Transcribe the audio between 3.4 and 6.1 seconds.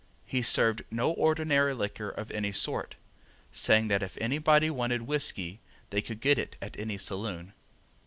saying that if anybody wanted whiskey they